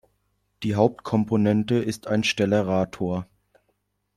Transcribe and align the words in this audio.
Die 0.63 0.73
Hauptkomponente 0.73 1.75
ist 1.75 2.07
ein 2.07 2.23
Stellarator. 2.23 3.27